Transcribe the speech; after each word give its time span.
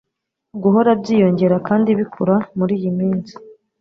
guhora 0.63 0.91
byiyongera 1.01 1.57
kandi 1.67 1.89
bikura 1.99 2.35
muri 2.57 2.73
iyi 2.79 2.91
minsi 2.99 3.33